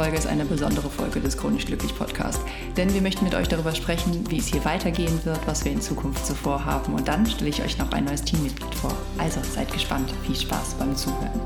Folge 0.00 0.16
ist 0.16 0.26
eine 0.26 0.46
besondere 0.46 0.88
Folge 0.88 1.20
des 1.20 1.36
Chronisch 1.36 1.66
Glücklich 1.66 1.94
Podcast. 1.94 2.40
Denn 2.74 2.94
wir 2.94 3.02
möchten 3.02 3.22
mit 3.22 3.34
euch 3.34 3.48
darüber 3.48 3.74
sprechen, 3.74 4.24
wie 4.30 4.38
es 4.38 4.46
hier 4.46 4.64
weitergehen 4.64 5.22
wird, 5.26 5.46
was 5.46 5.62
wir 5.66 5.72
in 5.72 5.82
Zukunft 5.82 6.24
so 6.24 6.32
vorhaben. 6.32 6.94
Und 6.94 7.06
dann 7.06 7.26
stelle 7.26 7.50
ich 7.50 7.62
euch 7.62 7.76
noch 7.76 7.92
ein 7.92 8.06
neues 8.06 8.22
Teammitglied 8.22 8.74
vor. 8.76 8.96
Also 9.18 9.40
seid 9.42 9.70
gespannt. 9.70 10.10
Viel 10.24 10.36
Spaß 10.36 10.76
beim 10.78 10.96
Zuhören. 10.96 11.42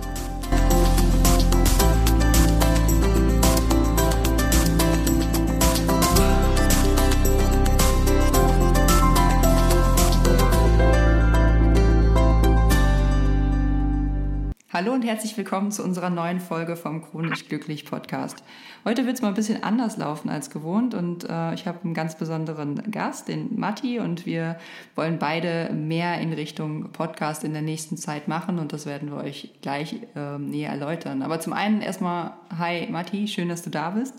Hallo 14.77 14.93
und 14.93 15.05
herzlich 15.05 15.37
willkommen 15.37 15.71
zu 15.71 15.85
unserer 15.85 16.11
neuen 16.11 16.41
Folge 16.41 16.75
vom 16.75 17.01
Chronisch 17.01 17.49
Glücklich 17.49 17.85
Podcast. 17.85 18.43
Heute 18.85 19.07
wird 19.07 19.15
es 19.15 19.23
mal 19.23 19.29
ein 19.29 19.35
bisschen 19.35 19.63
anders 19.63 19.99
laufen 19.99 20.29
als 20.29 20.51
gewohnt 20.51 20.95
und 20.95 21.31
äh, 21.31 21.55
ich 21.55 21.69
habe 21.69 21.85
einen 21.85 21.95
ganz 21.95 22.19
besonderen 22.19 22.83
Gast, 22.91 23.29
den 23.29 23.57
Matti, 23.57 24.01
und 24.01 24.27
wir 24.27 24.57
wollen 24.97 25.21
beide 25.21 25.73
mehr 25.73 26.21
in 26.21 26.33
Richtung 26.33 26.91
Podcast 26.91 27.45
in 27.45 27.53
der 27.53 27.63
nächsten 27.63 27.97
Zeit 27.97 28.27
machen 28.27 28.59
und 28.59 28.73
das 28.73 28.85
werden 28.85 29.13
wir 29.13 29.19
euch 29.19 29.53
gleich 29.63 30.01
äh, 30.17 30.39
näher 30.39 30.71
erläutern. 30.71 31.23
Aber 31.23 31.39
zum 31.39 31.53
einen 31.53 31.81
erstmal, 31.81 32.33
hi 32.59 32.89
Matti, 32.91 33.29
schön, 33.29 33.49
dass 33.49 33.63
du 33.63 33.71
da 33.71 33.91
bist. 33.91 34.17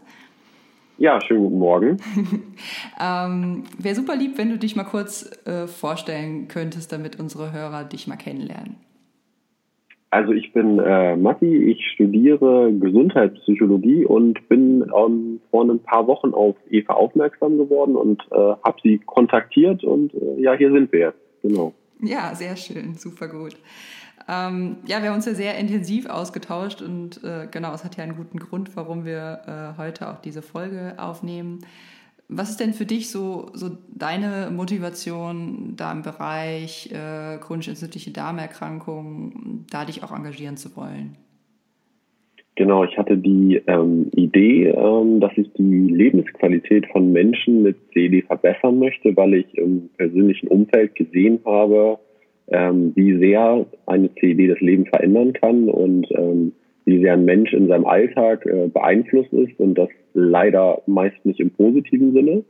Ja, 0.97 1.19
schönen 1.19 1.41
guten 1.41 1.59
Morgen. 1.59 1.97
ähm, 3.01 3.65
Wäre 3.77 3.95
super 3.95 4.15
lieb, 4.15 4.37
wenn 4.37 4.51
du 4.51 4.57
dich 4.57 4.77
mal 4.77 4.85
kurz 4.85 5.29
äh, 5.45 5.67
vorstellen 5.67 6.47
könntest, 6.47 6.93
damit 6.93 7.19
unsere 7.19 7.51
Hörer 7.51 7.83
dich 7.83 8.07
mal 8.07 8.15
kennenlernen. 8.15 8.77
Also 10.11 10.31
ich 10.31 10.53
bin 10.53 10.79
äh, 10.79 11.15
Matti, 11.17 11.71
ich 11.71 11.85
studiere 11.93 12.71
Gesundheitspsychologie 12.71 14.05
und 14.05 14.47
bin 14.47 14.89
ähm, 14.95 15.41
vor 15.51 15.65
ein 15.65 15.79
paar 15.79 16.07
Wochen 16.07 16.33
auf 16.33 16.55
Eva 16.69 16.93
aufmerksam 16.93 17.57
geworden 17.57 17.95
und 17.95 18.21
äh, 18.31 18.35
habe 18.35 18.77
sie 18.83 18.99
kontaktiert 18.99 19.83
und 19.83 20.13
äh, 20.13 20.41
ja, 20.41 20.53
hier 20.53 20.71
sind 20.71 20.91
wir 20.91 20.99
jetzt. 20.99 21.19
Genau. 21.41 21.73
Ja, 22.01 22.33
sehr 22.33 22.55
schön, 22.55 22.95
super 22.95 23.27
gut. 23.27 23.55
Ähm, 24.27 24.77
ja, 24.87 25.01
wir 25.01 25.09
haben 25.09 25.17
uns 25.17 25.25
ja 25.25 25.33
sehr 25.33 25.57
intensiv 25.57 26.07
ausgetauscht 26.07 26.81
und 26.81 27.23
äh, 27.23 27.47
genau, 27.51 27.73
es 27.73 27.83
hat 27.83 27.97
ja 27.97 28.03
einen 28.03 28.15
guten 28.15 28.39
Grund, 28.39 28.75
warum 28.75 29.05
wir 29.05 29.41
äh, 29.75 29.77
heute 29.79 30.09
auch 30.09 30.19
diese 30.19 30.41
Folge 30.41 30.95
aufnehmen. 30.97 31.59
Was 32.27 32.49
ist 32.49 32.59
denn 32.59 32.73
für 32.73 32.85
dich 32.85 33.11
so, 33.11 33.51
so 33.53 33.69
deine 33.93 34.49
Motivation, 34.51 35.73
da 35.77 35.91
im 35.91 36.01
Bereich 36.01 36.91
äh, 36.91 37.37
chronisch 37.37 37.67
entzündliche 37.67 38.11
Darmerkrankungen, 38.11 39.65
da 39.69 39.85
dich 39.85 40.03
auch 40.03 40.11
engagieren 40.11 40.57
zu 40.57 40.75
wollen? 40.75 41.17
Genau, 42.55 42.85
ich 42.85 42.97
hatte 42.97 43.17
die 43.17 43.61
ähm, 43.67 44.09
Idee, 44.15 44.69
ähm, 44.69 45.19
dass 45.19 45.33
ich 45.35 45.51
die 45.53 45.87
Lebensqualität 45.89 46.87
von 46.87 47.11
Menschen 47.11 47.63
mit 47.63 47.75
CED 47.93 48.25
verbessern 48.25 48.79
möchte, 48.79 49.15
weil 49.17 49.35
ich 49.35 49.57
im 49.57 49.89
persönlichen 49.97 50.47
Umfeld 50.47 50.95
gesehen 50.95 51.41
habe, 51.45 51.99
ähm, 52.47 52.93
wie 52.95 53.17
sehr 53.17 53.65
eine 53.85 54.09
CED 54.15 54.49
das 54.49 54.61
Leben 54.61 54.85
verändern 54.85 55.33
kann 55.33 55.69
und 55.69 56.07
ähm, 56.11 56.53
wie 56.85 57.01
sehr 57.01 57.13
ein 57.13 57.25
Mensch 57.25 57.53
in 57.53 57.67
seinem 57.67 57.85
Alltag 57.85 58.45
äh, 58.45 58.67
beeinflusst 58.67 59.33
ist 59.33 59.59
und 59.59 59.75
das 59.75 59.89
leider 60.13 60.81
meist 60.85 61.25
nicht 61.25 61.39
im 61.39 61.51
positiven 61.51 62.13
Sinne. 62.13 62.43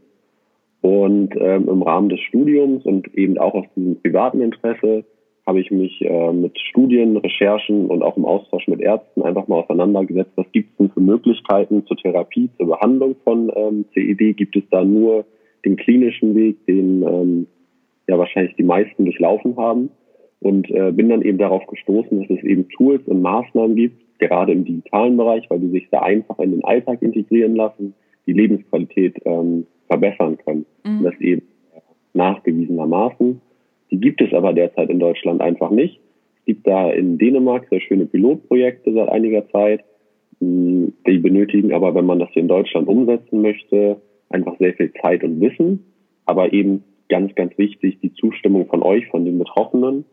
Und 0.81 1.33
ähm, 1.39 1.67
im 1.67 1.81
Rahmen 1.81 2.09
des 2.09 2.19
Studiums 2.19 2.85
und 2.85 3.11
eben 3.15 3.39
auch 3.39 3.55
aus 3.55 3.65
diesem 3.75 3.99
privaten 4.01 4.41
Interesse 4.41 5.03
habe 5.47 5.59
ich 5.59 5.71
mich 5.71 6.01
äh, 6.01 6.31
mit 6.31 6.59
Studien, 6.59 7.17
Recherchen 7.17 7.87
und 7.87 8.01
auch 8.01 8.17
im 8.17 8.25
Austausch 8.25 8.67
mit 8.67 8.81
Ärzten 8.81 9.21
einfach 9.21 9.47
mal 9.47 9.61
auseinandergesetzt, 9.61 10.31
was 10.35 10.51
gibt 10.51 10.71
es 10.71 10.77
denn 10.77 10.89
für 10.89 11.01
Möglichkeiten 11.01 11.85
zur 11.85 11.97
Therapie, 11.97 12.49
zur 12.57 12.67
Behandlung 12.67 13.15
von 13.23 13.51
ähm, 13.55 13.85
CED? 13.93 14.37
Gibt 14.37 14.55
es 14.55 14.63
da 14.71 14.83
nur 14.83 15.25
den 15.65 15.75
klinischen 15.75 16.35
Weg, 16.35 16.65
den 16.65 17.03
ähm, 17.03 17.47
ja 18.07 18.17
wahrscheinlich 18.17 18.55
die 18.55 18.63
meisten 18.63 19.05
durchlaufen 19.05 19.55
haben? 19.57 19.89
Und 20.41 20.69
äh, 20.69 20.91
bin 20.91 21.09
dann 21.09 21.21
eben 21.21 21.37
darauf 21.37 21.65
gestoßen, 21.67 22.19
dass 22.19 22.37
es 22.37 22.43
eben 22.43 22.69
Tools 22.69 23.01
und 23.07 23.21
Maßnahmen 23.21 23.75
gibt, 23.75 24.01
gerade 24.19 24.51
im 24.51 24.65
digitalen 24.65 25.17
Bereich, 25.17 25.49
weil 25.49 25.59
die 25.59 25.69
sich 25.69 25.89
sehr 25.89 26.03
einfach 26.03 26.39
in 26.39 26.51
den 26.51 26.63
Alltag 26.63 27.01
integrieren 27.01 27.55
lassen, 27.55 27.93
die 28.27 28.33
Lebensqualität 28.33 29.17
ähm, 29.25 29.65
verbessern 29.87 30.37
können. 30.43 30.65
Mhm. 30.83 31.03
Das 31.03 31.19
eben 31.19 31.43
nachgewiesenermaßen. 32.13 33.41
Die 33.91 33.99
gibt 33.99 34.21
es 34.21 34.33
aber 34.33 34.53
derzeit 34.53 34.89
in 34.89 34.99
Deutschland 34.99 35.41
einfach 35.41 35.69
nicht. 35.69 35.99
Es 36.39 36.45
gibt 36.45 36.67
da 36.67 36.89
in 36.91 37.17
Dänemark 37.17 37.67
sehr 37.69 37.81
schöne 37.81 38.05
Pilotprojekte 38.05 38.93
seit 38.93 39.09
einiger 39.09 39.47
Zeit. 39.49 39.83
Hm, 40.39 40.93
die 41.07 41.17
benötigen 41.17 41.73
aber, 41.73 41.93
wenn 41.95 42.05
man 42.05 42.19
das 42.19 42.29
hier 42.31 42.41
in 42.41 42.47
Deutschland 42.47 42.87
umsetzen 42.87 43.41
möchte, 43.41 44.01
einfach 44.29 44.57
sehr 44.59 44.73
viel 44.73 44.91
Zeit 45.01 45.23
und 45.23 45.41
Wissen. 45.41 45.85
Aber 46.25 46.53
eben 46.53 46.83
ganz, 47.09 47.35
ganz 47.35 47.57
wichtig, 47.57 47.99
die 48.01 48.13
Zustimmung 48.13 48.67
von 48.67 48.81
euch, 48.81 49.07
von 49.07 49.25
den 49.25 49.37
Betroffenen 49.37 50.05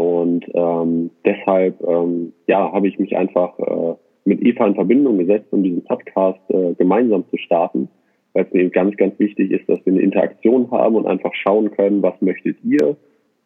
und 0.00 0.46
ähm, 0.54 1.10
deshalb 1.26 1.78
ähm, 1.86 2.32
ja, 2.46 2.72
habe 2.72 2.88
ich 2.88 2.98
mich 2.98 3.14
einfach 3.18 3.58
äh, 3.58 3.94
mit 4.24 4.40
Eva 4.40 4.66
in 4.66 4.74
Verbindung 4.74 5.18
gesetzt, 5.18 5.48
um 5.50 5.62
diesen 5.62 5.84
Podcast 5.84 6.40
äh, 6.48 6.72
gemeinsam 6.72 7.28
zu 7.28 7.36
starten, 7.36 7.90
weil 8.32 8.46
es 8.46 8.52
mir 8.54 8.62
eben 8.62 8.72
ganz, 8.72 8.96
ganz 8.96 9.18
wichtig 9.18 9.50
ist, 9.50 9.68
dass 9.68 9.84
wir 9.84 9.92
eine 9.92 10.00
Interaktion 10.00 10.70
haben 10.70 10.94
und 10.94 11.06
einfach 11.06 11.34
schauen 11.34 11.70
können, 11.72 12.02
was 12.02 12.14
möchtet 12.22 12.56
ihr 12.64 12.96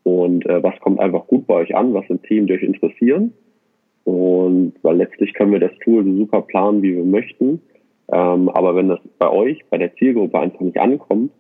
und 0.05 0.47
äh, 0.47 0.63
was 0.63 0.79
kommt 0.79 1.01
einfach 1.01 1.27
gut 1.27 1.45
bei 1.49 1.55
euch 1.55 1.75
an, 1.75 1.93
was 1.93 2.07
sind 2.07 2.23
Themen, 2.23 2.47
die 2.47 2.53
euch 2.53 2.63
interessieren. 2.63 3.33
Und 4.05 4.75
weil 4.83 4.99
letztlich 4.99 5.35
können 5.35 5.51
wir 5.51 5.59
das 5.59 5.77
Tool 5.83 6.05
so 6.05 6.15
super 6.15 6.43
planen, 6.43 6.83
wie 6.83 6.95
wir 6.95 7.05
möchten. 7.05 7.63
Ähm, 8.13 8.49
aber 8.49 8.77
wenn 8.77 8.91
das 8.91 9.01
bei 9.19 9.29
euch, 9.29 9.59
bei 9.71 9.79
der 9.79 9.93
Zielgruppe 9.97 10.39
einfach 10.39 10.61
nicht 10.61 10.79
ankommt, 10.79 11.33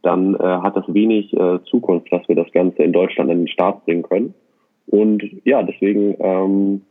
dann 0.00 0.34
äh, 0.34 0.38
hat 0.38 0.76
das 0.76 0.86
wenig 0.88 1.30
äh, 1.34 1.58
Zukunft, 1.64 2.10
dass 2.10 2.26
wir 2.26 2.36
das 2.36 2.50
Ganze 2.52 2.82
in 2.82 2.94
Deutschland 2.94 3.30
an 3.30 3.40
den 3.40 3.48
Start 3.48 3.84
bringen 3.84 4.04
können. 4.04 4.32
Und 4.92 5.22
ja, 5.44 5.62
deswegen 5.62 6.16
ähm, 6.20 6.82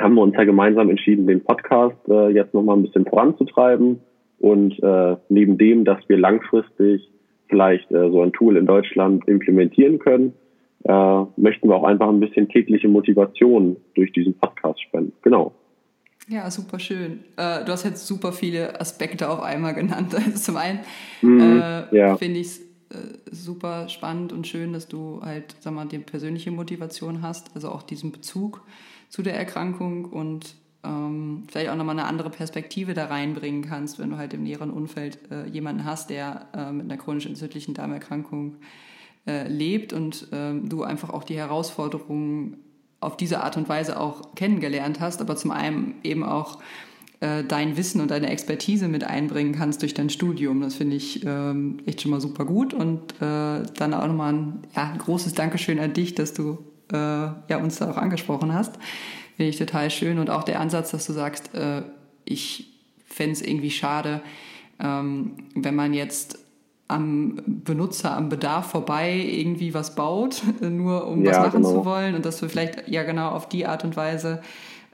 haben 0.00 0.14
wir 0.14 0.22
uns 0.22 0.34
ja 0.36 0.44
gemeinsam 0.44 0.88
entschieden, 0.88 1.26
den 1.26 1.44
Podcast 1.44 1.96
äh, 2.08 2.30
jetzt 2.30 2.54
nochmal 2.54 2.78
ein 2.78 2.82
bisschen 2.82 3.04
voranzutreiben. 3.04 4.00
Und 4.38 4.82
äh, 4.82 5.16
neben 5.28 5.58
dem, 5.58 5.84
dass 5.84 5.98
wir 6.08 6.16
langfristig 6.16 7.06
vielleicht 7.48 7.90
äh, 7.90 8.10
so 8.10 8.22
ein 8.22 8.32
Tool 8.32 8.56
in 8.56 8.64
Deutschland 8.64 9.28
implementieren 9.28 9.98
können, 9.98 10.32
äh, 10.84 11.24
möchten 11.36 11.68
wir 11.68 11.76
auch 11.76 11.84
einfach 11.84 12.08
ein 12.08 12.20
bisschen 12.20 12.48
tägliche 12.48 12.88
Motivation 12.88 13.76
durch 13.94 14.12
diesen 14.12 14.32
Podcast 14.32 14.80
spenden. 14.80 15.12
Genau. 15.20 15.52
Ja, 16.28 16.50
super 16.50 16.78
schön. 16.78 17.20
Äh, 17.36 17.66
du 17.66 17.72
hast 17.72 17.84
jetzt 17.84 18.06
super 18.06 18.32
viele 18.32 18.80
Aspekte 18.80 19.28
auf 19.28 19.42
einmal 19.42 19.74
genannt. 19.74 20.14
Also 20.14 20.30
zum 20.30 20.56
einen 20.56 20.80
mhm, 21.20 21.60
äh, 21.60 21.96
ja. 21.96 22.16
finde 22.16 22.40
ich 22.40 22.46
es 22.46 22.65
äh, 22.96 23.18
super 23.30 23.88
spannend 23.88 24.32
und 24.32 24.46
schön, 24.46 24.72
dass 24.72 24.88
du 24.88 25.20
halt, 25.22 25.56
sag 25.60 25.74
mal, 25.74 25.86
die 25.86 25.98
persönliche 25.98 26.50
Motivation 26.50 27.22
hast, 27.22 27.54
also 27.54 27.70
auch 27.70 27.82
diesen 27.82 28.12
Bezug 28.12 28.62
zu 29.08 29.22
der 29.22 29.36
Erkrankung 29.36 30.06
und 30.06 30.54
ähm, 30.84 31.44
vielleicht 31.48 31.70
auch 31.70 31.76
nochmal 31.76 31.98
eine 31.98 32.08
andere 32.08 32.30
Perspektive 32.30 32.94
da 32.94 33.06
reinbringen 33.06 33.62
kannst, 33.62 33.98
wenn 33.98 34.10
du 34.10 34.16
halt 34.16 34.34
im 34.34 34.42
näheren 34.42 34.70
Umfeld 34.70 35.18
äh, 35.30 35.46
jemanden 35.46 35.84
hast, 35.84 36.10
der 36.10 36.48
äh, 36.54 36.72
mit 36.72 36.84
einer 36.84 36.96
chronisch 36.96 37.26
entzündlichen 37.26 37.74
Darmerkrankung 37.74 38.56
äh, 39.26 39.48
lebt 39.48 39.92
und 39.92 40.28
ähm, 40.32 40.68
du 40.68 40.82
einfach 40.82 41.10
auch 41.10 41.24
die 41.24 41.36
Herausforderungen 41.36 42.58
auf 43.00 43.16
diese 43.16 43.42
Art 43.42 43.56
und 43.56 43.68
Weise 43.68 44.00
auch 44.00 44.34
kennengelernt 44.34 45.00
hast, 45.00 45.20
aber 45.20 45.36
zum 45.36 45.50
einen 45.50 45.96
eben 46.02 46.22
auch 46.22 46.58
äh, 47.20 47.44
dein 47.44 47.76
Wissen 47.76 48.00
und 48.00 48.10
deine 48.10 48.28
Expertise 48.28 48.88
mit 48.88 49.04
einbringen 49.04 49.54
kannst 49.54 49.82
durch 49.82 49.94
dein 49.94 50.10
Studium. 50.10 50.60
Das 50.60 50.74
finde 50.74 50.96
ich 50.96 51.24
ähm, 51.24 51.78
echt 51.86 52.02
schon 52.02 52.10
mal 52.10 52.20
super 52.20 52.44
gut. 52.44 52.74
Und 52.74 53.12
äh, 53.22 53.62
dann 53.74 53.94
auch 53.94 54.06
nochmal 54.06 54.34
ein 54.34 54.58
ja, 54.74 54.94
großes 54.98 55.32
Dankeschön 55.34 55.78
an 55.78 55.94
dich, 55.94 56.14
dass 56.14 56.34
du 56.34 56.58
äh, 56.92 56.96
ja, 56.96 57.58
uns 57.62 57.76
da 57.78 57.90
auch 57.90 57.96
angesprochen 57.96 58.52
hast. 58.52 58.74
Finde 59.36 59.50
ich 59.50 59.56
total 59.56 59.90
schön. 59.90 60.18
Und 60.18 60.28
auch 60.28 60.42
der 60.42 60.60
Ansatz, 60.60 60.90
dass 60.90 61.06
du 61.06 61.12
sagst, 61.12 61.54
äh, 61.54 61.82
ich 62.24 62.72
fände 63.06 63.32
es 63.32 63.42
irgendwie 63.42 63.70
schade, 63.70 64.20
ähm, 64.78 65.32
wenn 65.54 65.74
man 65.74 65.94
jetzt 65.94 66.38
am 66.88 67.40
Benutzer, 67.46 68.16
am 68.16 68.28
Bedarf 68.28 68.70
vorbei 68.70 69.16
irgendwie 69.16 69.74
was 69.74 69.94
baut, 69.94 70.42
nur 70.60 71.06
um 71.06 71.24
ja, 71.24 71.30
was 71.30 71.38
machen 71.38 71.62
genau. 71.62 71.72
zu 71.72 71.84
wollen. 71.84 72.14
Und 72.14 72.26
dass 72.26 72.42
wir 72.42 72.48
vielleicht 72.48 72.88
ja 72.88 73.02
genau 73.04 73.30
auf 73.30 73.48
die 73.48 73.66
Art 73.66 73.84
und 73.84 73.96
Weise 73.96 74.42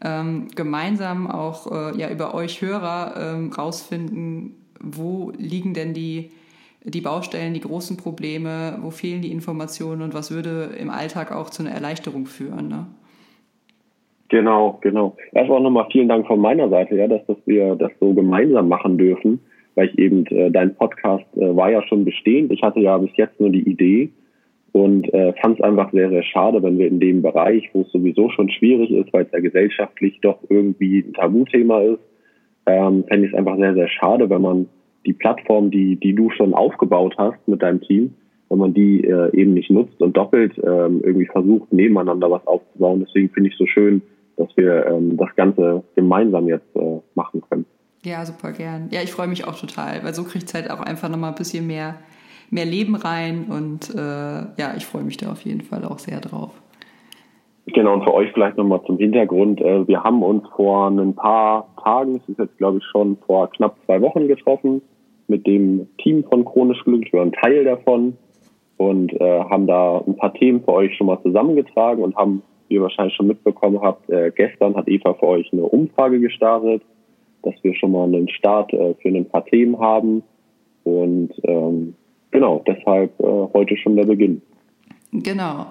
ähm, 0.05 0.49
gemeinsam 0.55 1.31
auch 1.31 1.71
äh, 1.71 1.99
ja, 1.99 2.11
über 2.11 2.35
euch 2.35 2.61
Hörer 2.61 3.15
ähm, 3.17 3.53
rausfinden, 3.53 4.55
wo 4.81 5.33
liegen 5.37 5.75
denn 5.75 5.95
die, 5.95 6.31
die 6.85 7.01
Baustellen, 7.01 7.55
die 7.55 7.61
großen 7.61 7.97
Probleme, 7.97 8.79
wo 8.83 8.91
fehlen 8.91 9.23
die 9.23 9.31
Informationen 9.31 10.03
und 10.03 10.15
was 10.15 10.33
würde 10.33 10.71
im 10.79 10.91
Alltag 10.91 11.33
auch 11.33 11.51
zu 11.51 11.63
einer 11.63 11.73
Erleichterung 11.73 12.27
führen. 12.27 12.69
Ne? 12.69 12.87
Genau, 14.29 14.79
genau. 14.81 15.17
Erstmal 15.33 15.61
nochmal 15.61 15.87
vielen 15.93 16.09
Dank 16.09 16.27
von 16.27 16.41
meiner 16.41 16.69
Seite, 16.69 16.97
ja, 16.97 17.07
dass, 17.07 17.25
dass 17.27 17.37
wir 17.47 17.77
das 17.77 17.93
so 18.01 18.13
gemeinsam 18.13 18.69
machen 18.69 18.99
dürfen, 18.99 19.41
weil 19.75 19.89
ich 19.89 19.99
eben, 19.99 20.27
äh, 20.27 20.51
dein 20.51 20.75
Podcast 20.75 21.27
äh, 21.37 21.55
war 21.55 21.71
ja 21.71 21.83
schon 21.87 22.05
bestehend. 22.05 22.51
Ich 22.51 22.63
hatte 22.63 22.81
ja 22.81 22.99
bis 22.99 23.15
jetzt 23.17 23.39
nur 23.39 23.51
die 23.51 23.69
Idee 23.69 24.11
und 24.73 25.13
äh, 25.13 25.35
fand 25.35 25.59
es 25.59 25.65
einfach 25.65 25.93
sehr, 25.93 26.09
sehr 26.09 26.23
schade, 26.23 26.63
wenn 26.63 26.79
wir 26.79 26.89
in 26.89 26.99
dem 26.99 27.23
Bereich, 27.23 27.69
wo 27.73 27.83
es 27.83 27.93
sowieso 27.93 28.31
schon 28.31 28.51
schwierig 28.51 28.91
ist, 28.91 29.13
weil 29.13 29.27
es 29.27 29.33
ja 29.33 29.41
gesellschaftlich 29.41 30.19
doch 30.23 30.39
irgendwie 30.49 31.01
ein 31.01 31.13
Tabuthema 31.13 31.81
ist, 31.83 32.01
ähm, 32.67 33.05
fände 33.07 33.27
ich 33.27 33.33
es 33.33 33.39
einfach 33.39 33.57
sehr, 33.59 33.75
sehr 33.75 33.89
schade, 33.89 34.31
wenn 34.31 34.43
man 34.43 34.69
die 35.05 35.13
Plattform, 35.13 35.71
die, 35.71 35.97
die 35.97 36.15
du 36.15 36.31
schon 36.31 36.55
aufgebaut 36.55 37.15
hast 37.19 37.47
mit 37.47 37.61
deinem 37.61 37.81
Team, 37.83 38.15
wenn 38.49 38.59
man 38.59 38.73
die 38.73 39.05
äh, 39.05 39.37
eben 39.37 39.55
nicht 39.55 39.71
nutzt 39.71 40.01
und 40.01 40.17
doppelt 40.17 40.53
ähm, 40.59 41.01
irgendwie 41.03 41.27
versucht, 41.27 41.73
nebeneinander 41.73 42.31
was 42.31 42.47
aufzubauen. 42.47 43.05
Deswegen 43.07 43.31
finde 43.31 43.49
ich 43.49 43.55
es 43.55 43.59
so 43.59 43.67
schön, 43.67 44.01
dass 44.37 44.49
wir 44.57 44.87
ähm, 44.87 45.17
das 45.17 45.35
Ganze 45.37 45.83
gemeinsam 45.97 46.49
jetzt 46.49 46.77
äh, 46.77 47.01
machen 47.15 47.43
können. 47.51 47.67
Ja, 48.05 48.25
super 48.25 48.53
gern. 48.53 48.89
Ja, 48.91 49.01
ich 49.03 49.13
freue 49.13 49.29
mich 49.29 49.47
auch 49.47 49.59
total, 49.59 50.03
weil 50.03 50.15
so 50.15 50.25
kriegt 50.25 50.47
es 50.47 50.55
halt 50.55 50.71
auch 50.71 50.81
einfach 50.81 51.09
nochmal 51.09 51.31
ein 51.31 51.37
bisschen 51.37 51.67
mehr, 51.67 51.97
mehr 52.53 52.67
Leben 52.67 52.95
rein 52.95 53.47
und 53.49 53.95
äh, 53.95 53.99
ja, 53.99 54.75
ich 54.77 54.85
freue 54.85 55.03
mich 55.03 55.17
da 55.17 55.33
auf 55.33 55.43
jeden 55.43 55.63
Fall 55.63 55.85
auch 55.85 55.99
sehr 55.99 56.21
drauf. 56.21 56.51
Genau, 57.67 57.95
und 57.95 58.05
für 58.05 58.13
euch 58.13 58.31
vielleicht 58.33 58.59
nochmal 58.59 58.83
zum 58.87 58.99
Hintergrund. 58.99 59.61
Äh, 59.61 59.89
wir 59.89 60.05
haben 60.05 60.23
uns 60.23 60.47
vor 60.55 60.89
ein 60.89 61.15
paar 61.15 61.69
Tagen, 61.83 62.17
es 62.17 62.29
ist 62.29 62.39
jetzt 62.39 62.59
glaube 62.59 62.79
ich 62.79 62.85
schon 62.85 63.17
vor 63.27 63.51
knapp 63.51 63.77
zwei 63.87 64.03
Wochen 64.03 64.29
getroffen, 64.29 64.83
mit 65.29 65.47
dem 65.47 65.89
Team 65.99 66.25
von 66.25 66.45
Chronisch 66.45 66.85
Glücklich, 66.85 67.13
wir 67.13 67.21
waren 67.21 67.33
Teil 67.33 67.65
davon 67.65 68.19
und 68.77 69.13
äh, 69.19 69.41
haben 69.45 69.67
da 69.67 70.03
ein 70.07 70.17
paar 70.17 70.35
Themen 70.35 70.63
für 70.63 70.73
euch 70.73 70.95
schon 70.97 71.07
mal 71.07 71.23
zusammengetragen 71.23 72.03
und 72.03 72.17
haben, 72.17 72.43
wie 72.69 72.75
ihr 72.75 72.83
wahrscheinlich 72.83 73.15
schon 73.15 73.29
mitbekommen 73.29 73.81
habt, 73.81 74.11
äh, 74.11 74.31
gestern 74.35 74.77
hat 74.77 74.89
Eva 74.89 75.15
für 75.15 75.27
euch 75.27 75.51
eine 75.53 75.63
Umfrage 75.63 76.21
gestartet, 76.21 76.83
dass 77.45 77.55
wir 77.63 77.75
schon 77.77 77.93
mal 77.93 78.05
einen 78.05 78.29
Start 78.29 78.75
äh, 78.75 78.95
für 79.01 79.09
ein 79.09 79.25
paar 79.25 79.47
Themen 79.47 79.79
haben 79.79 80.23
und 80.85 81.31
ähm, 81.45 81.95
genau, 82.33 82.63
deshalb 82.67 83.19
äh, 83.21 83.25
heute 83.55 83.77
schon 83.77 83.95
der 83.97 84.05
Beginn. 84.05 84.43
Genau. 85.13 85.67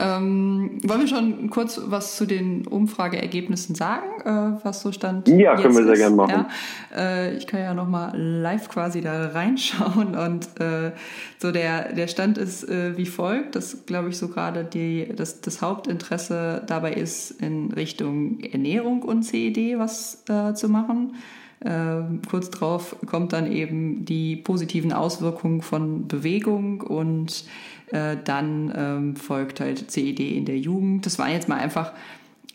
Ähm, 0.00 0.78
wollen 0.82 1.00
wir 1.00 1.08
schon 1.08 1.50
kurz 1.50 1.78
was 1.84 2.16
zu 2.16 2.24
den 2.24 2.66
Umfrageergebnissen 2.66 3.74
sagen, 3.74 4.06
äh, 4.24 4.64
was 4.64 4.80
so 4.80 4.92
stand? 4.92 5.28
Ja, 5.28 5.56
können 5.56 5.76
wir 5.76 5.84
sehr 5.84 5.96
gerne 5.96 6.16
machen. 6.16 6.46
Ja, 6.90 6.96
äh, 6.96 7.36
ich 7.36 7.46
kann 7.46 7.60
ja 7.60 7.74
nochmal 7.74 8.16
live 8.16 8.70
quasi 8.70 9.02
da 9.02 9.26
reinschauen 9.28 10.16
und 10.16 10.58
äh, 10.58 10.92
so 11.38 11.52
der, 11.52 11.92
der 11.92 12.06
Stand 12.06 12.38
ist 12.38 12.66
äh, 12.66 12.96
wie 12.96 13.04
folgt, 13.04 13.56
dass 13.56 13.84
glaube 13.84 14.08
ich 14.08 14.16
so 14.16 14.28
gerade 14.28 14.64
die, 14.64 15.06
das, 15.14 15.42
das 15.42 15.60
Hauptinteresse 15.60 16.62
dabei 16.66 16.94
ist, 16.94 17.32
in 17.32 17.70
Richtung 17.70 18.40
Ernährung 18.40 19.02
und 19.02 19.22
CED 19.22 19.78
was 19.78 20.24
äh, 20.30 20.54
zu 20.54 20.70
machen. 20.70 21.12
Ähm, 21.62 22.22
kurz 22.28 22.50
drauf 22.50 22.96
kommt 23.06 23.32
dann 23.32 23.50
eben 23.50 24.04
die 24.04 24.36
positiven 24.36 24.92
Auswirkungen 24.92 25.60
von 25.60 26.08
Bewegung 26.08 26.80
und 26.80 27.44
äh, 27.88 28.16
dann 28.24 28.72
ähm, 28.74 29.16
folgt 29.16 29.60
halt 29.60 29.90
CED 29.90 30.20
in 30.20 30.46
der 30.46 30.58
Jugend. 30.58 31.04
Das 31.04 31.18
waren 31.18 31.32
jetzt 31.32 31.48
mal 31.48 31.58
einfach 31.58 31.92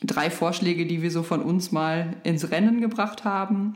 drei 0.01 0.29
Vorschläge, 0.29 0.85
die 0.85 1.01
wir 1.01 1.11
so 1.11 1.21
von 1.21 1.41
uns 1.41 1.71
mal 1.71 2.15
ins 2.23 2.49
Rennen 2.51 2.81
gebracht 2.81 3.23
haben. 3.23 3.75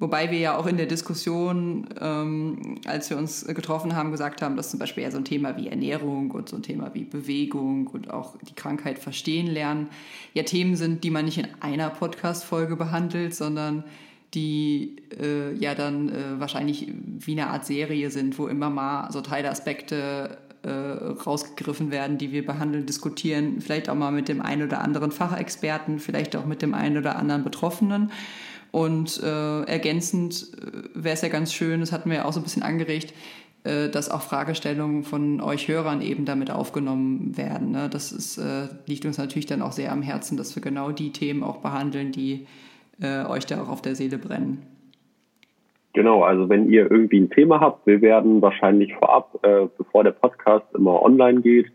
Wobei 0.00 0.32
wir 0.32 0.38
ja 0.38 0.56
auch 0.58 0.66
in 0.66 0.76
der 0.76 0.86
Diskussion, 0.86 1.86
ähm, 2.00 2.80
als 2.84 3.10
wir 3.10 3.16
uns 3.16 3.46
getroffen 3.46 3.94
haben, 3.94 4.10
gesagt 4.10 4.42
haben, 4.42 4.56
dass 4.56 4.70
zum 4.70 4.80
Beispiel 4.80 5.04
ja 5.04 5.10
so 5.12 5.18
ein 5.18 5.24
Thema 5.24 5.56
wie 5.56 5.68
Ernährung 5.68 6.32
und 6.32 6.48
so 6.48 6.56
ein 6.56 6.62
Thema 6.64 6.92
wie 6.94 7.04
Bewegung 7.04 7.86
und 7.86 8.10
auch 8.10 8.34
die 8.38 8.54
Krankheit 8.54 8.98
verstehen 8.98 9.46
lernen 9.46 9.88
ja 10.34 10.42
Themen 10.42 10.74
sind, 10.74 11.04
die 11.04 11.10
man 11.10 11.26
nicht 11.26 11.38
in 11.38 11.46
einer 11.60 11.90
Podcast-Folge 11.90 12.74
behandelt, 12.74 13.36
sondern 13.36 13.84
die 14.34 14.96
äh, 15.20 15.54
ja 15.54 15.74
dann 15.74 16.08
äh, 16.08 16.40
wahrscheinlich 16.40 16.88
wie 17.20 17.32
eine 17.32 17.48
Art 17.48 17.64
Serie 17.66 18.10
sind, 18.10 18.38
wo 18.38 18.48
immer 18.48 18.70
mal 18.70 19.10
so 19.12 19.20
Teilaspekte 19.20 20.38
äh, 20.62 20.70
rausgegriffen 20.70 21.90
werden, 21.90 22.18
die 22.18 22.32
wir 22.32 22.44
behandeln, 22.44 22.86
diskutieren, 22.86 23.60
vielleicht 23.60 23.88
auch 23.88 23.94
mal 23.94 24.10
mit 24.10 24.28
dem 24.28 24.40
einen 24.40 24.62
oder 24.62 24.80
anderen 24.80 25.12
Fachexperten, 25.12 25.98
vielleicht 25.98 26.34
auch 26.36 26.46
mit 26.46 26.62
dem 26.62 26.74
einen 26.74 26.98
oder 26.98 27.16
anderen 27.16 27.44
Betroffenen. 27.44 28.10
Und 28.70 29.22
äh, 29.22 29.62
ergänzend 29.64 30.48
äh, 30.54 30.88
wäre 30.94 31.14
es 31.14 31.22
ja 31.22 31.28
ganz 31.28 31.52
schön, 31.52 31.80
das 31.80 31.92
hatten 31.92 32.10
wir 32.10 32.18
ja 32.18 32.24
auch 32.24 32.32
so 32.32 32.40
ein 32.40 32.44
bisschen 32.44 32.62
angeregt, 32.64 33.14
äh, 33.62 33.88
dass 33.88 34.10
auch 34.10 34.22
Fragestellungen 34.22 35.04
von 35.04 35.40
euch 35.40 35.68
Hörern 35.68 36.02
eben 36.02 36.24
damit 36.24 36.50
aufgenommen 36.50 37.36
werden. 37.36 37.70
Ne? 37.70 37.88
Das 37.88 38.10
ist, 38.10 38.40
liegt 38.86 39.04
uns 39.04 39.16
natürlich 39.18 39.46
dann 39.46 39.62
auch 39.62 39.72
sehr 39.72 39.92
am 39.92 40.02
Herzen, 40.02 40.36
dass 40.36 40.56
wir 40.56 40.62
genau 40.62 40.90
die 40.90 41.12
Themen 41.12 41.44
auch 41.44 41.58
behandeln, 41.58 42.10
die 42.10 42.46
äh, 43.00 43.26
euch 43.26 43.46
da 43.46 43.62
auch 43.62 43.68
auf 43.68 43.82
der 43.82 43.94
Seele 43.94 44.18
brennen. 44.18 44.62
Genau, 45.94 46.22
also 46.22 46.48
wenn 46.48 46.68
ihr 46.70 46.90
irgendwie 46.90 47.20
ein 47.20 47.30
Thema 47.30 47.60
habt, 47.60 47.86
wir 47.86 48.02
werden 48.02 48.42
wahrscheinlich 48.42 48.92
vorab, 48.94 49.38
äh, 49.42 49.68
bevor 49.78 50.02
der 50.02 50.10
Podcast 50.10 50.66
immer 50.74 51.00
online 51.02 51.40
geht, 51.40 51.66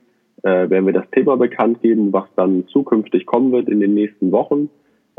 äh, 0.43 0.69
werden 0.69 0.85
wir 0.85 0.93
das 0.93 1.09
Thema 1.11 1.37
bekannt 1.37 1.81
geben, 1.81 2.11
was 2.11 2.25
dann 2.35 2.67
zukünftig 2.67 3.25
kommen 3.25 3.51
wird 3.51 3.69
in 3.69 3.79
den 3.79 3.93
nächsten 3.93 4.31
Wochen. 4.31 4.69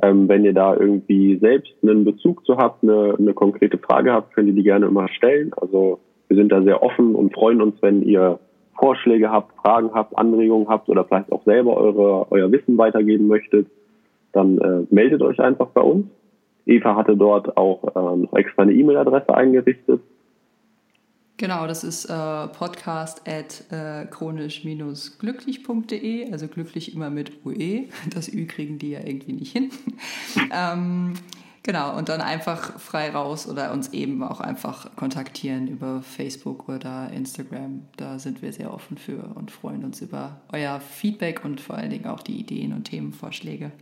Ähm, 0.02 0.28
wenn 0.28 0.44
ihr 0.44 0.52
da 0.52 0.74
irgendwie 0.76 1.38
selbst 1.38 1.72
einen 1.82 2.04
Bezug 2.04 2.44
zu 2.44 2.56
habt, 2.56 2.82
eine, 2.82 3.16
eine 3.18 3.34
konkrete 3.34 3.78
Frage 3.78 4.12
habt, 4.12 4.34
könnt 4.34 4.48
ihr 4.48 4.54
die 4.54 4.62
gerne 4.62 4.86
immer 4.86 5.08
stellen. 5.08 5.52
Also 5.54 6.00
wir 6.28 6.36
sind 6.36 6.52
da 6.52 6.62
sehr 6.62 6.82
offen 6.82 7.14
und 7.14 7.34
freuen 7.34 7.60
uns, 7.60 7.76
wenn 7.82 8.02
ihr 8.02 8.38
Vorschläge 8.78 9.30
habt, 9.30 9.54
Fragen 9.60 9.90
habt, 9.92 10.16
Anregungen 10.16 10.68
habt 10.68 10.88
oder 10.88 11.04
vielleicht 11.04 11.32
auch 11.32 11.44
selber 11.44 11.76
eure, 11.76 12.30
euer 12.30 12.50
Wissen 12.52 12.78
weitergeben 12.78 13.26
möchtet, 13.26 13.66
dann 14.32 14.58
äh, 14.58 14.86
meldet 14.90 15.22
euch 15.22 15.40
einfach 15.40 15.68
bei 15.68 15.80
uns. 15.80 16.06
Eva 16.66 16.96
hatte 16.96 17.16
dort 17.16 17.56
auch 17.56 17.84
äh, 17.84 18.16
noch 18.16 18.34
extra 18.34 18.62
eine 18.62 18.72
E-Mail-Adresse 18.72 19.34
eingerichtet. 19.34 20.00
Genau, 21.40 21.66
das 21.66 21.82
ist 21.84 22.04
äh, 22.04 22.48
podcast 22.48 23.26
at 23.26 23.64
äh, 23.72 24.04
chronisch-glücklich.de, 24.04 26.30
also 26.30 26.48
glücklich 26.48 26.94
immer 26.94 27.08
mit 27.08 27.46
UE. 27.46 27.86
Das 28.14 28.30
Ü 28.30 28.46
kriegen 28.46 28.78
die 28.78 28.90
ja 28.90 29.00
irgendwie 29.02 29.32
nicht 29.32 29.50
hin. 29.50 29.70
ähm, 30.54 31.14
genau, 31.62 31.96
und 31.96 32.10
dann 32.10 32.20
einfach 32.20 32.78
frei 32.78 33.08
raus 33.08 33.48
oder 33.48 33.72
uns 33.72 33.94
eben 33.94 34.22
auch 34.22 34.40
einfach 34.40 34.94
kontaktieren 34.96 35.66
über 35.66 36.02
Facebook 36.02 36.68
oder 36.68 37.10
Instagram. 37.10 37.86
Da 37.96 38.18
sind 38.18 38.42
wir 38.42 38.52
sehr 38.52 38.74
offen 38.74 38.98
für 38.98 39.34
und 39.34 39.50
freuen 39.50 39.82
uns 39.82 40.02
über 40.02 40.42
euer 40.52 40.78
Feedback 40.78 41.42
und 41.42 41.58
vor 41.58 41.76
allen 41.76 41.88
Dingen 41.88 42.06
auch 42.06 42.20
die 42.20 42.38
Ideen 42.38 42.74
und 42.74 42.84
Themenvorschläge. 42.84 43.72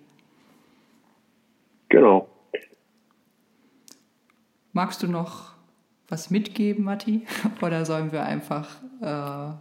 Genau. 1.88 2.29
Magst 4.73 5.02
du 5.02 5.08
noch 5.08 5.55
was 6.08 6.31
mitgeben, 6.31 6.85
Matti? 6.85 7.26
Oder 7.62 7.85
sollen 7.85 8.12
wir 8.12 8.25
einfach 8.25 8.69
äh, 9.00 9.52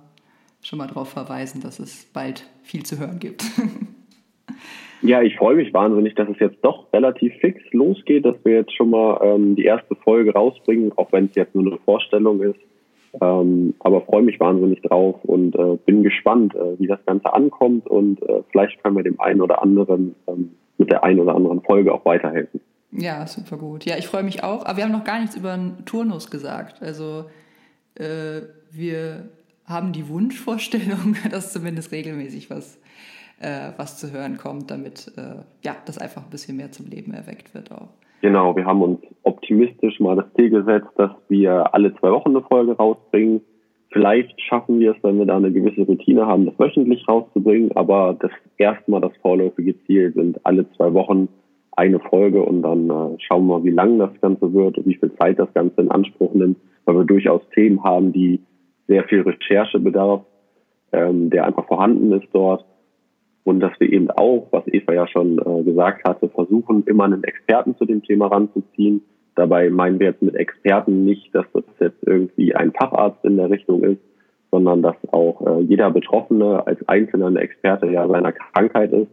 schon 0.65 0.79
mal 0.79 0.87
darauf 0.87 1.09
verweisen, 1.09 1.61
dass 1.61 1.79
es 1.79 2.05
bald 2.05 2.45
viel 2.63 2.85
zu 2.85 2.97
hören 2.99 3.19
gibt? 3.19 3.43
Ja, 5.03 5.21
ich 5.21 5.35
freue 5.35 5.55
mich 5.55 5.73
wahnsinnig, 5.73 6.15
dass 6.15 6.27
es 6.27 6.39
jetzt 6.39 6.57
doch 6.63 6.91
relativ 6.91 7.31
fix 7.35 7.61
losgeht, 7.71 8.25
dass 8.25 8.35
wir 8.43 8.55
jetzt 8.55 8.75
schon 8.75 8.89
mal 8.89 9.19
ähm, 9.21 9.55
die 9.55 9.65
erste 9.65 9.95
Folge 9.95 10.33
rausbringen, 10.33 10.91
auch 10.95 11.11
wenn 11.11 11.25
es 11.25 11.35
jetzt 11.35 11.53
nur 11.53 11.67
eine 11.67 11.77
Vorstellung 11.85 12.41
ist. 12.41 12.59
Ähm, 13.21 13.75
aber 13.79 14.01
freue 14.01 14.23
mich 14.23 14.39
wahnsinnig 14.39 14.81
drauf 14.81 15.15
und 15.23 15.55
äh, 15.55 15.77
bin 15.85 16.03
gespannt, 16.03 16.55
äh, 16.55 16.79
wie 16.79 16.87
das 16.87 16.99
Ganze 17.05 17.31
ankommt 17.31 17.87
und 17.87 18.21
äh, 18.23 18.41
vielleicht 18.49 18.83
können 18.83 18.95
wir 18.97 19.03
dem 19.03 19.19
einen 19.19 19.41
oder 19.41 19.61
anderen 19.61 20.15
ähm, 20.27 20.51
mit 20.77 20.91
der 20.91 21.03
einen 21.03 21.19
oder 21.19 21.35
anderen 21.35 21.56
Folge 21.67 21.93
auch 21.93 22.05
weiterhelfen. 22.05 22.61
Ja, 22.91 23.27
super 23.27 23.57
gut. 23.57 23.85
Ja, 23.85 23.97
ich 23.97 24.07
freue 24.07 24.23
mich 24.23 24.43
auch. 24.43 24.65
Aber 24.65 24.77
wir 24.77 24.83
haben 24.85 24.91
noch 24.91 25.03
gar 25.03 25.19
nichts 25.19 25.35
über 25.35 25.53
einen 25.53 25.85
Turnus 25.85 26.31
gesagt. 26.31 26.81
Also 26.81 27.25
äh, 27.95 28.41
wir 28.71 29.29
haben 29.65 29.91
die 29.91 30.07
Wunschvorstellung, 30.09 31.15
dass 31.31 31.53
zumindest 31.53 31.91
regelmäßig 31.91 32.49
was, 32.49 32.79
äh, 33.39 33.71
was 33.77 33.97
zu 33.99 34.11
hören 34.11 34.37
kommt, 34.37 34.71
damit 34.71 35.11
äh, 35.17 35.43
ja, 35.63 35.75
das 35.85 35.97
einfach 35.97 36.23
ein 36.23 36.29
bisschen 36.29 36.57
mehr 36.57 36.71
zum 36.71 36.87
Leben 36.87 37.13
erweckt 37.13 37.53
wird 37.53 37.71
auch. 37.71 37.89
Genau, 38.21 38.55
wir 38.55 38.65
haben 38.65 38.81
uns 38.81 38.99
optimistisch 39.23 39.99
mal 39.99 40.15
das 40.15 40.25
Ziel 40.35 40.49
gesetzt, 40.49 40.89
dass 40.95 41.11
wir 41.29 41.73
alle 41.75 41.93
zwei 41.97 42.11
Wochen 42.11 42.29
eine 42.29 42.41
Folge 42.41 42.75
rausbringen. 42.75 43.41
Vielleicht 43.91 44.41
schaffen 44.41 44.79
wir 44.79 44.95
es, 44.95 45.03
wenn 45.03 45.19
wir 45.19 45.25
da 45.25 45.37
eine 45.37 45.51
gewisse 45.51 45.81
Routine 45.81 46.25
haben, 46.25 46.45
das 46.45 46.57
wöchentlich 46.57 47.07
rauszubringen. 47.07 47.71
Aber 47.75 48.17
das 48.19 48.31
erste 48.57 48.89
Mal 48.89 49.01
das 49.01 49.15
vorläufige 49.21 49.75
Ziel 49.85 50.13
sind 50.13 50.43
alle 50.45 50.69
zwei 50.73 50.93
Wochen 50.93 51.29
eine 51.77 51.99
Folge 51.99 52.41
und 52.41 52.63
dann 52.63 52.89
äh, 52.89 53.17
schauen 53.19 53.47
wir 53.47 53.63
wie 53.63 53.69
lang 53.69 53.99
das 53.99 54.09
Ganze 54.19 54.51
wird 54.51 54.77
und 54.77 54.87
wie 54.87 54.95
viel 54.95 55.13
Zeit 55.15 55.37
das 55.37 55.53
Ganze 55.53 55.79
in 55.81 55.91
Anspruch 55.91 56.33
nimmt, 56.33 56.57
weil 56.85 56.95
wir 56.95 57.03
durchaus 57.05 57.41
Themen 57.53 57.83
haben, 57.83 58.11
die 58.11 58.41
sehr 58.87 59.03
viel 59.03 59.21
Recherche 59.21 59.79
bedarf, 59.79 60.21
ähm, 60.91 61.29
der 61.29 61.45
einfach 61.45 61.67
vorhanden 61.67 62.11
ist 62.13 62.27
dort. 62.33 62.65
Und 63.43 63.59
dass 63.59 63.79
wir 63.79 63.93
eben 63.93 64.09
auch, 64.09 64.47
was 64.51 64.67
Eva 64.67 64.91
ja 64.93 65.07
schon 65.07 65.37
äh, 65.37 65.63
gesagt 65.63 66.03
hatte, 66.07 66.27
versuchen, 66.29 66.83
immer 66.85 67.05
einen 67.05 67.23
Experten 67.23 67.77
zu 67.77 67.85
dem 67.85 68.03
Thema 68.03 68.27
ranzuziehen. 68.27 69.03
Dabei 69.35 69.69
meinen 69.69 69.99
wir 69.99 70.07
jetzt 70.07 70.23
mit 70.23 70.35
Experten 70.35 71.05
nicht, 71.05 71.33
dass 71.33 71.45
das 71.53 71.63
jetzt 71.79 72.03
irgendwie 72.05 72.55
ein 72.55 72.73
Facharzt 72.73 73.23
in 73.23 73.37
der 73.37 73.51
Richtung 73.51 73.83
ist, 73.83 74.01
sondern 74.51 74.81
dass 74.81 74.95
auch 75.11 75.45
äh, 75.45 75.61
jeder 75.61 75.91
Betroffene 75.91 76.65
als 76.65 76.85
einzelner 76.89 77.39
Experte 77.39 77.85
ja 77.87 78.07
seiner 78.07 78.31
Krankheit 78.31 78.91
ist 78.91 79.11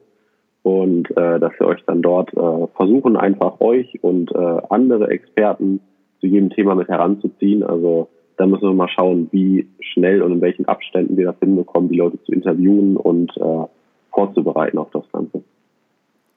und 0.65 1.11
äh, 1.11 1.39
dass 1.39 1.53
wir 1.59 1.67
euch 1.67 1.85
dann 1.87 2.01
dort 2.01 2.33
äh, 2.33 2.67
versuchen, 2.75 3.19
einfach 3.19 3.61
euch 3.61 4.03
und 4.03 4.33
äh, 4.33 4.63
andere 4.71 5.09
Experten 5.11 5.81
zu 6.21 6.27
jedem 6.27 6.49
Thema 6.49 6.75
mit 6.75 6.89
heranzuziehen. 6.89 7.63
Also 7.63 8.09
da 8.39 8.47
müssen 8.47 8.63
wir 8.63 8.73
mal 8.73 8.89
schauen, 8.89 9.29
wie 9.31 9.69
schnell 9.81 10.23
und 10.23 10.33
in 10.33 10.41
welchen 10.41 10.65
Abständen 10.65 11.19
wir 11.19 11.27
das 11.27 11.39
hinbekommen, 11.39 11.91
die 11.91 11.99
Leute 11.99 12.21
zu 12.25 12.33
interviewen 12.33 12.97
und 12.97 13.37
äh, 13.37 13.67
vorzubereiten 14.11 14.79
auf 14.79 14.91
das 14.93 15.05
Ganze. 15.13 15.43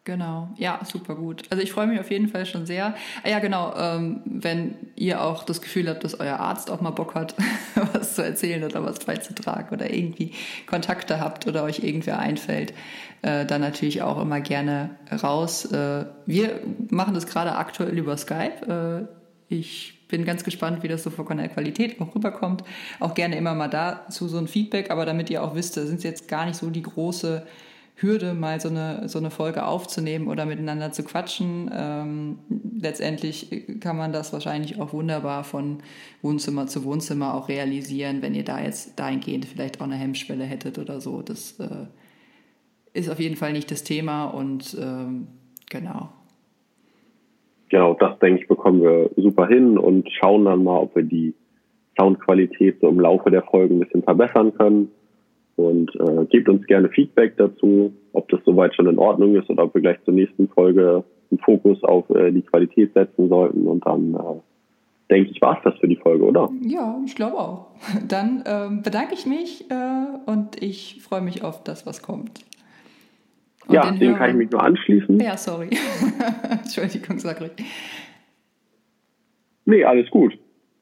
Genau, 0.03 0.49
ja, 0.57 0.79
super 0.83 1.15
gut. 1.15 1.43
Also 1.49 1.63
ich 1.63 1.71
freue 1.71 1.87
mich 1.87 1.99
auf 1.99 2.11
jeden 2.11 2.27
Fall 2.27 2.45
schon 2.45 2.65
sehr. 2.65 2.95
Ah, 3.23 3.29
ja, 3.29 3.39
genau, 3.39 3.73
ähm, 3.77 4.21
wenn 4.25 4.75
ihr 4.97 5.23
auch 5.23 5.43
das 5.43 5.61
Gefühl 5.61 5.87
habt, 5.87 6.03
dass 6.03 6.19
euer 6.19 6.39
Arzt 6.39 6.69
auch 6.69 6.81
mal 6.81 6.89
Bock 6.89 7.15
hat, 7.15 7.35
was 7.93 8.15
zu 8.15 8.23
erzählen 8.23 8.63
oder 8.63 8.83
was 8.83 8.99
beizutragen 8.99 9.73
oder 9.73 9.93
irgendwie 9.93 10.33
Kontakte 10.65 11.19
habt 11.19 11.47
oder 11.47 11.63
euch 11.63 11.79
irgendwer 11.79 12.19
einfällt, 12.19 12.73
äh, 13.21 13.45
dann 13.45 13.61
natürlich 13.61 14.01
auch 14.01 14.19
immer 14.19 14.41
gerne 14.41 14.89
raus. 15.23 15.65
Äh, 15.71 16.05
wir 16.25 16.59
machen 16.89 17.13
das 17.13 17.27
gerade 17.27 17.55
aktuell 17.55 17.97
über 17.97 18.17
Skype. 18.17 19.07
Äh, 19.09 19.53
ich 19.53 20.07
bin 20.07 20.25
ganz 20.25 20.43
gespannt, 20.43 20.83
wie 20.83 20.87
das 20.87 21.03
so 21.03 21.09
von 21.09 21.37
der 21.37 21.49
Qualität 21.49 22.01
auch 22.01 22.15
rüberkommt. 22.15 22.63
Auch 22.99 23.13
gerne 23.13 23.37
immer 23.37 23.53
mal 23.53 23.67
dazu 23.67 24.27
so 24.27 24.37
ein 24.37 24.47
Feedback, 24.47 24.89
aber 24.89 25.05
damit 25.05 25.29
ihr 25.29 25.43
auch 25.43 25.55
wisst, 25.55 25.75
sind 25.75 26.03
jetzt 26.03 26.27
gar 26.27 26.45
nicht 26.45 26.57
so 26.57 26.69
die 26.69 26.81
große 26.81 27.45
Hürde, 27.95 28.33
mal 28.33 28.61
so 28.61 28.69
eine, 28.69 29.09
so 29.09 29.17
eine 29.17 29.31
Folge 29.31 29.65
aufzunehmen 29.65 30.27
oder 30.27 30.45
miteinander 30.45 30.91
zu 30.91 31.03
quatschen. 31.03 31.71
Ähm, 31.73 32.39
letztendlich 32.81 33.65
kann 33.79 33.97
man 33.97 34.13
das 34.13 34.33
wahrscheinlich 34.33 34.79
auch 34.79 34.93
wunderbar 34.93 35.43
von 35.43 35.79
Wohnzimmer 36.21 36.67
zu 36.67 36.83
Wohnzimmer 36.83 37.33
auch 37.33 37.49
realisieren, 37.49 38.21
wenn 38.21 38.35
ihr 38.35 38.43
da 38.43 38.61
jetzt 38.61 38.99
dahingehend 38.99 39.45
vielleicht 39.45 39.79
auch 39.81 39.85
eine 39.85 39.95
Hemmschwelle 39.95 40.43
hättet 40.43 40.79
oder 40.79 41.01
so. 41.01 41.21
Das 41.21 41.59
äh, 41.59 41.87
ist 42.93 43.09
auf 43.09 43.19
jeden 43.19 43.35
Fall 43.35 43.53
nicht 43.53 43.71
das 43.71 43.83
Thema 43.83 44.25
und 44.25 44.77
ähm, 44.79 45.27
genau. 45.69 46.09
Genau, 47.69 47.95
das 47.95 48.17
denke 48.19 48.41
ich, 48.41 48.47
bekommen 48.47 48.81
wir 48.81 49.09
super 49.17 49.47
hin 49.47 49.77
und 49.77 50.09
schauen 50.11 50.45
dann 50.45 50.63
mal, 50.63 50.79
ob 50.79 50.95
wir 50.95 51.03
die 51.03 51.33
Soundqualität 51.99 52.79
so 52.79 52.87
im 52.87 52.99
Laufe 52.99 53.29
der 53.29 53.43
Folgen 53.43 53.75
ein 53.75 53.79
bisschen 53.81 54.03
verbessern 54.03 54.53
können 54.53 54.89
und 55.57 55.93
äh, 55.95 56.25
gebt 56.29 56.47
uns 56.47 56.65
gerne 56.67 56.89
Feedback 56.89 57.35
dazu, 57.35 57.91
ob 58.13 58.29
das 58.29 58.39
soweit 58.45 58.73
schon 58.75 58.87
in 58.87 58.99
Ordnung 58.99 59.35
ist 59.35 59.49
oder 59.49 59.63
ob 59.63 59.73
wir 59.73 59.81
gleich 59.81 60.01
zur 60.05 60.13
nächsten 60.13 60.47
Folge 60.47 61.03
einen 61.31 61.39
Fokus 61.39 61.83
auf 61.83 62.09
äh, 62.09 62.31
die 62.31 62.41
Qualität 62.41 62.93
setzen 62.93 63.29
sollten. 63.29 63.67
Und 63.67 63.85
dann 63.85 64.13
äh, 64.13 64.17
denke 65.09 65.31
ich, 65.31 65.41
war 65.41 65.57
es 65.57 65.63
das 65.63 65.79
für 65.79 65.87
die 65.87 65.95
Folge, 65.95 66.25
oder? 66.25 66.49
Ja, 66.61 66.99
ich 67.05 67.15
glaube 67.15 67.37
auch. 67.37 67.67
Dann 68.07 68.43
ähm, 68.45 68.81
bedanke 68.81 69.13
ich 69.13 69.25
mich 69.25 69.69
äh, 69.69 70.29
und 70.29 70.61
ich 70.61 71.01
freue 71.01 71.21
mich 71.21 71.43
auf 71.43 71.63
das, 71.63 71.85
was 71.85 72.01
kommt. 72.01 72.43
Und 73.67 73.75
ja, 73.75 73.91
dem 73.91 74.15
kann 74.15 74.29
ich 74.31 74.35
mich 74.35 74.51
nur 74.51 74.63
anschließen. 74.63 75.19
Ja, 75.19 75.35
sorry. 75.35 75.69
Entschuldigung, 76.49 77.19
sag 77.19 77.41
ruhig. 77.41 77.51
Nee, 79.65 79.83
alles 79.83 80.09
gut. 80.09 80.37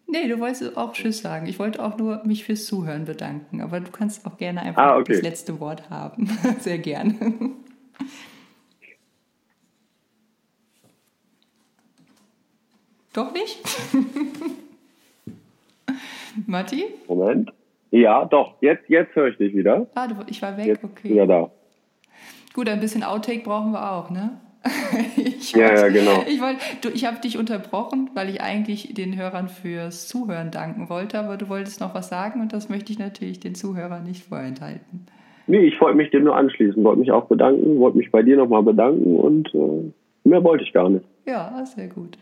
Nee, 0.08 0.28
du 0.28 0.40
wolltest 0.40 0.78
auch 0.78 0.94
Tschüss 0.94 1.22
sagen. 1.22 1.48
Ich 1.48 1.58
wollte 1.58 1.84
auch 1.84 1.98
nur 1.98 2.22
mich 2.26 2.44
fürs 2.44 2.66
Zuhören 2.66 3.06
bedanken. 3.06 3.62
Aber 3.62 3.80
du 3.80 3.92
kannst 3.92 4.28
auch 4.28 4.38
gerne 4.38 4.62
einfach 4.62 4.82
ah, 4.82 4.98
okay. 4.98 5.14
das 5.14 5.22
letzte 5.24 5.60
Wort 5.60 5.90
haben. 5.90 6.30
Sehr 6.60 6.78
gerne. 6.78 7.16
Doch 13.16 13.32
nicht? 13.32 13.64
Matti? 16.46 16.84
Moment. 17.08 17.54
Ja, 17.92 18.26
doch. 18.26 18.56
Jetzt, 18.60 18.90
jetzt 18.90 19.16
höre 19.16 19.30
ich 19.30 19.38
dich 19.38 19.56
wieder. 19.56 19.88
Ah, 19.96 20.08
du, 20.08 20.16
ich 20.28 20.42
war 20.42 20.58
weg, 20.58 20.66
jetzt 20.66 20.84
okay. 20.84 21.12
Wieder 21.12 21.26
da. 21.26 21.50
Gut, 22.54 22.68
ein 22.68 22.82
bisschen 22.82 23.04
Outtake 23.04 23.44
brauchen 23.46 23.72
wir 23.72 23.90
auch, 23.90 24.10
ne? 24.10 24.42
ich 25.16 25.54
ja, 25.54 25.70
wollt, 25.70 25.78
ja, 25.78 25.88
genau. 25.88 26.24
Ich, 26.28 26.42
wollt, 26.42 26.58
du, 26.82 26.90
ich 26.90 27.06
habe 27.06 27.22
dich 27.22 27.38
unterbrochen, 27.38 28.10
weil 28.16 28.28
ich 28.28 28.42
eigentlich 28.42 28.94
den 28.94 29.16
Hörern 29.16 29.48
fürs 29.48 30.10
Zuhören 30.10 30.52
danken 30.52 30.90
wollte, 30.90 31.18
aber 31.18 31.38
du 31.38 31.48
wolltest 31.48 31.80
noch 31.80 31.96
was 31.96 32.10
sagen 32.10 32.42
und 32.42 32.52
das 32.52 32.68
möchte 32.68 32.92
ich 32.92 33.00
natürlich 33.00 33.40
den 33.40 33.56
Zuhörern 33.56 34.04
nicht 34.04 34.26
vorenthalten. 34.26 35.08
Nee, 35.48 35.60
ich 35.60 35.80
wollte 35.80 35.96
mich 35.96 36.12
dem 36.12 36.26
nur 36.26 36.36
anschließen, 36.36 36.84
wollte 36.84 37.00
mich 37.00 37.14
auch 37.14 37.28
bedanken, 37.28 37.80
wollte 37.80 37.98
mich 37.98 38.12
bei 38.12 38.24
dir 38.24 38.36
nochmal 38.36 38.64
bedanken 38.64 39.16
und 39.16 39.54
äh, 39.54 40.28
mehr 40.28 40.44
wollte 40.44 40.66
ich 40.66 40.74
gar 40.74 40.90
nicht. 40.90 41.06
Ja, 41.26 41.66
sehr 41.66 41.88
gut. 41.88 42.18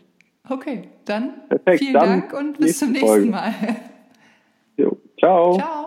Okay, 0.48 0.88
dann 1.06 1.48
Perfekt, 1.48 1.78
vielen 1.78 1.94
dann 1.94 2.20
Dank 2.20 2.32
und 2.34 2.58
bis 2.58 2.78
zum 2.78 2.92
nächsten 2.92 3.08
Folge. 3.08 3.30
Mal. 3.30 3.54
Jo, 4.76 4.96
ciao. 5.18 5.56
Ciao. 5.56 5.84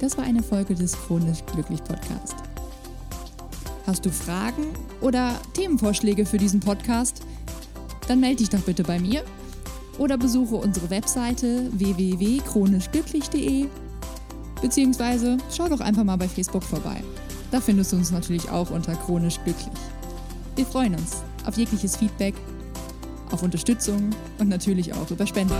Das 0.00 0.16
war 0.16 0.24
eine 0.24 0.42
Folge 0.42 0.74
des 0.74 0.92
Chronisch 0.92 1.44
Glücklich 1.44 1.84
Podcast. 1.84 2.36
Hast 3.86 4.04
du 4.04 4.10
Fragen 4.10 4.64
oder 5.00 5.40
Themenvorschläge 5.54 6.26
für 6.26 6.38
diesen 6.38 6.58
Podcast? 6.58 7.22
Dann 8.08 8.18
melde 8.18 8.38
dich 8.38 8.50
doch 8.50 8.60
bitte 8.60 8.82
bei 8.82 8.98
mir 8.98 9.22
oder 9.98 10.18
besuche 10.18 10.56
unsere 10.56 10.90
Webseite 10.90 11.70
www.chronischglücklich.de 11.72 13.66
beziehungsweise 14.60 15.38
schau 15.54 15.68
doch 15.68 15.80
einfach 15.80 16.02
mal 16.02 16.16
bei 16.16 16.28
Facebook 16.28 16.64
vorbei. 16.64 17.02
Da 17.52 17.60
findest 17.60 17.92
du 17.92 17.96
uns 17.96 18.10
natürlich 18.10 18.50
auch 18.50 18.70
unter 18.70 18.94
Chronisch 18.96 19.38
Glücklich. 19.44 19.72
Wir 20.56 20.66
freuen 20.66 20.94
uns 20.94 21.22
auf 21.46 21.56
jegliches 21.56 21.96
Feedback, 21.96 22.34
auf 23.30 23.42
Unterstützung 23.42 24.10
und 24.38 24.48
natürlich 24.48 24.92
auch 24.94 25.10
über 25.10 25.26
Spenden. 25.26 25.54